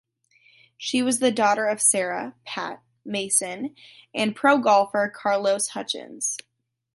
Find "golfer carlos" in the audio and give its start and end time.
4.57-5.67